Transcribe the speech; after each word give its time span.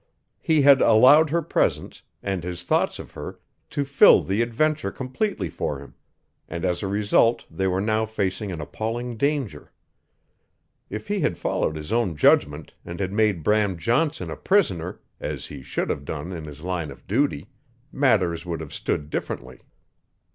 He 0.39 0.63
had 0.63 0.81
allowed 0.81 1.29
her 1.29 1.43
presence, 1.43 2.01
and 2.23 2.43
his 2.43 2.63
thoughts 2.63 2.97
of 2.97 3.11
her, 3.11 3.39
to 3.69 3.83
fill 3.85 4.23
the 4.23 4.41
adventure 4.41 4.91
completely 4.91 5.47
for 5.47 5.77
him, 5.77 5.93
and 6.49 6.65
as 6.65 6.81
a 6.81 6.87
result 6.87 7.45
they 7.51 7.67
were 7.67 7.79
now 7.79 8.07
facing 8.07 8.51
an 8.51 8.59
appalling 8.59 9.15
danger. 9.15 9.71
If 10.89 11.07
he 11.07 11.19
had 11.19 11.37
followed 11.37 11.75
his 11.75 11.91
own 11.93 12.15
judgment, 12.15 12.73
and 12.83 12.99
had 12.99 13.13
made 13.13 13.43
Bram 13.43 13.77
Johnson 13.77 14.31
a 14.31 14.35
prisoner, 14.35 15.01
as 15.19 15.45
he 15.45 15.61
should 15.61 15.91
have 15.91 16.03
done 16.03 16.31
in 16.33 16.45
his 16.45 16.61
line 16.61 16.89
of 16.89 17.05
duty, 17.05 17.45
matters 17.91 18.43
would 18.43 18.59
have 18.59 18.73
stood 18.73 19.11
differently. 19.11 19.61